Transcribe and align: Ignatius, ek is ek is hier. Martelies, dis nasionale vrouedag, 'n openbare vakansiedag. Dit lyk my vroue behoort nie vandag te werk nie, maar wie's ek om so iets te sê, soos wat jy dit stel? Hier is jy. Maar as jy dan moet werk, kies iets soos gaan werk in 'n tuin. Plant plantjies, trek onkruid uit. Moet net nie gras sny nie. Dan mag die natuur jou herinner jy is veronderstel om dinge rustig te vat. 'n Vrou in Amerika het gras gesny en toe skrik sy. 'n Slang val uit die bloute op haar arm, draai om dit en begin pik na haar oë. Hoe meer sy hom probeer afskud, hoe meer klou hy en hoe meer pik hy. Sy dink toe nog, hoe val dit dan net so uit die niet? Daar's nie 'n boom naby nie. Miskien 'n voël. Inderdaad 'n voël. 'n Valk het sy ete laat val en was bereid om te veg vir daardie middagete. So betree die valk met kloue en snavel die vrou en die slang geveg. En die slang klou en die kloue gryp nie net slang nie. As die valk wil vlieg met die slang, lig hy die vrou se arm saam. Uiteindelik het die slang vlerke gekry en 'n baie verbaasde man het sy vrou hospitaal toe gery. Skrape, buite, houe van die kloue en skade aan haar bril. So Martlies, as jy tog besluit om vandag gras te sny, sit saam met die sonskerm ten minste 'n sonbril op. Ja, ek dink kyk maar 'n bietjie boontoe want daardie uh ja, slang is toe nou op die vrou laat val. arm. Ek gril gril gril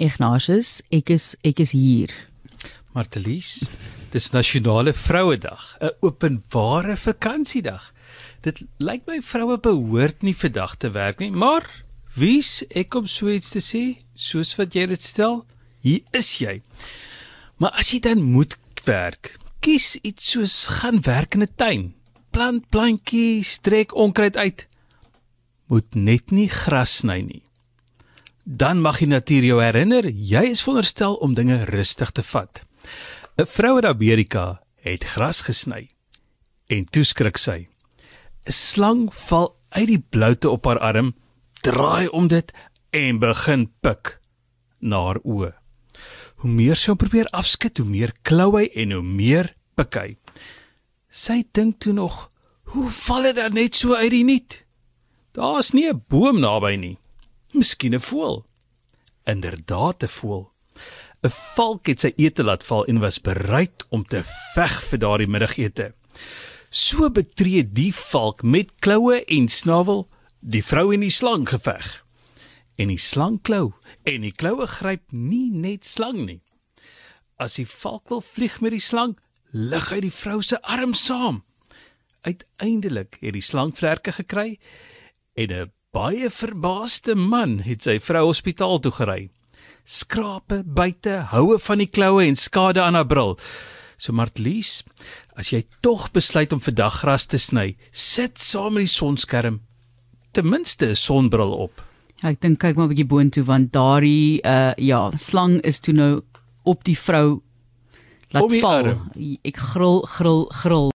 Ignatius, 0.00 0.80
ek 0.88 1.12
is 1.12 1.34
ek 1.44 1.60
is 1.60 1.74
hier. 1.76 2.12
Martelies, 2.96 3.66
dis 4.10 4.30
nasionale 4.32 4.94
vrouedag, 4.96 5.76
'n 5.80 5.92
openbare 6.00 6.96
vakansiedag. 6.96 7.92
Dit 8.40 8.64
lyk 8.78 9.04
my 9.06 9.20
vroue 9.20 9.58
behoort 9.60 10.22
nie 10.22 10.34
vandag 10.34 10.76
te 10.76 10.90
werk 10.90 11.20
nie, 11.20 11.30
maar 11.30 11.68
wie's 12.16 12.64
ek 12.74 12.94
om 12.94 13.06
so 13.06 13.28
iets 13.28 13.50
te 13.50 13.60
sê, 13.60 14.00
soos 14.14 14.56
wat 14.56 14.74
jy 14.74 14.86
dit 14.86 15.02
stel? 15.02 15.44
Hier 15.82 16.00
is 16.12 16.38
jy. 16.40 16.62
Maar 17.58 17.70
as 17.70 17.92
jy 17.92 18.00
dan 18.00 18.22
moet 18.22 18.56
werk, 18.84 19.36
kies 19.60 19.98
iets 20.02 20.30
soos 20.32 20.66
gaan 20.80 21.00
werk 21.04 21.34
in 21.34 21.42
'n 21.42 21.54
tuin. 21.56 21.94
Plant 22.32 22.70
plantjies, 22.70 23.60
trek 23.60 23.94
onkruid 23.94 24.36
uit. 24.36 24.66
Moet 25.68 25.94
net 25.94 26.30
nie 26.30 26.48
gras 26.48 26.96
sny 26.96 27.20
nie. 27.20 27.42
Dan 28.44 28.80
mag 28.80 28.98
die 28.98 29.06
natuur 29.10 29.44
jou 29.44 29.60
herinner 29.62 30.08
jy 30.08 30.42
is 30.50 30.62
veronderstel 30.64 31.14
om 31.14 31.34
dinge 31.34 31.64
rustig 31.64 32.10
te 32.10 32.22
vat. 32.22 32.64
'n 33.38 33.46
Vrou 33.46 33.78
in 33.78 33.86
Amerika 33.86 34.60
het 34.80 35.04
gras 35.04 35.42
gesny 35.42 35.88
en 36.68 36.84
toe 36.84 37.04
skrik 37.04 37.38
sy. 37.38 37.68
'n 38.46 38.52
Slang 38.52 39.14
val 39.14 39.56
uit 39.68 39.86
die 39.86 40.04
bloute 40.10 40.48
op 40.50 40.64
haar 40.64 40.78
arm, 40.78 41.14
draai 41.62 42.08
om 42.08 42.28
dit 42.28 42.52
en 42.90 43.18
begin 43.18 43.70
pik 43.80 44.20
na 44.78 45.04
haar 45.04 45.20
oë. 45.24 45.52
Hoe 46.40 46.50
meer 46.50 46.76
sy 46.76 46.90
hom 46.90 46.96
probeer 46.96 47.28
afskud, 47.36 47.78
hoe 47.78 47.86
meer 47.86 48.12
klou 48.22 48.56
hy 48.56 48.70
en 48.74 48.92
hoe 48.92 49.02
meer 49.04 49.54
pik 49.76 49.94
hy. 49.94 50.16
Sy 51.10 51.44
dink 51.52 51.78
toe 51.78 51.92
nog, 51.92 52.30
hoe 52.72 52.90
val 52.90 53.22
dit 53.28 53.36
dan 53.36 53.54
net 53.54 53.76
so 53.76 53.94
uit 53.94 54.10
die 54.10 54.24
niet? 54.24 54.64
Daar's 55.32 55.72
nie 55.72 55.88
'n 55.88 56.04
boom 56.08 56.40
naby 56.40 56.76
nie. 56.76 56.99
Miskien 57.52 57.94
'n 57.94 58.00
voël. 58.00 58.46
Inderdaad 59.24 60.02
'n 60.02 60.08
voël. 60.08 60.52
'n 61.22 61.30
Valk 61.30 61.86
het 61.86 62.00
sy 62.00 62.12
ete 62.16 62.42
laat 62.42 62.64
val 62.64 62.84
en 62.84 62.98
was 62.98 63.20
bereid 63.20 63.84
om 63.88 64.04
te 64.04 64.22
veg 64.54 64.84
vir 64.88 64.98
daardie 64.98 65.26
middagete. 65.26 65.94
So 66.70 67.10
betree 67.10 67.64
die 67.66 67.94
valk 67.94 68.42
met 68.42 68.70
kloue 68.78 69.24
en 69.24 69.48
snavel 69.48 70.08
die 70.40 70.64
vrou 70.64 70.94
en 70.94 71.00
die 71.00 71.10
slang 71.10 71.48
geveg. 71.48 72.04
En 72.76 72.88
die 72.88 72.98
slang 72.98 73.40
klou 73.42 73.72
en 74.08 74.22
die 74.24 74.32
kloue 74.32 74.66
gryp 74.66 75.12
nie 75.12 75.50
net 75.50 75.84
slang 75.84 76.24
nie. 76.24 76.40
As 77.36 77.58
die 77.58 77.66
valk 77.66 78.08
wil 78.08 78.22
vlieg 78.24 78.60
met 78.60 78.72
die 78.72 78.80
slang, 78.84 79.18
lig 79.50 79.90
hy 79.90 80.00
die 80.00 80.14
vrou 80.14 80.40
se 80.42 80.60
arm 80.62 80.94
saam. 80.94 81.42
Uiteindelik 82.22 83.18
het 83.20 83.34
die 83.34 83.44
slang 83.44 83.74
vlerke 83.76 84.12
gekry 84.12 84.58
en 85.34 85.52
'n 85.52 85.72
baie 85.90 86.30
verbaasde 86.30 87.16
man 87.18 87.58
het 87.66 87.82
sy 87.86 87.96
vrou 88.02 88.28
hospitaal 88.28 88.78
toe 88.82 88.92
gery. 88.94 89.20
Skrape, 89.82 90.60
buite, 90.62 91.16
houe 91.32 91.58
van 91.58 91.82
die 91.82 91.90
kloue 91.90 92.28
en 92.28 92.38
skade 92.38 92.82
aan 92.82 92.98
haar 92.98 93.08
bril. 93.10 93.34
So 94.00 94.14
Martlies, 94.16 94.84
as 95.34 95.50
jy 95.50 95.64
tog 95.84 96.08
besluit 96.14 96.54
om 96.54 96.62
vandag 96.62 97.02
gras 97.02 97.26
te 97.26 97.40
sny, 97.42 97.74
sit 97.90 98.38
saam 98.38 98.78
met 98.78 98.86
die 98.86 98.94
sonskerm 98.94 99.60
ten 100.32 100.46
minste 100.46 100.90
'n 100.90 100.94
sonbril 100.94 101.52
op. 101.66 101.82
Ja, 102.22 102.30
ek 102.30 102.40
dink 102.40 102.60
kyk 102.60 102.76
maar 102.76 102.86
'n 102.86 102.94
bietjie 102.94 103.10
boontoe 103.10 103.44
want 103.44 103.72
daardie 103.72 104.40
uh 104.44 104.72
ja, 104.76 105.10
slang 105.16 105.60
is 105.62 105.80
toe 105.80 105.94
nou 105.94 106.22
op 106.64 106.84
die 106.84 106.96
vrou 106.98 107.42
laat 108.30 108.60
val. 108.60 108.70
arm. 108.70 109.10
Ek 109.42 109.56
gril 109.56 110.00
gril 110.06 110.44
gril 110.62 110.88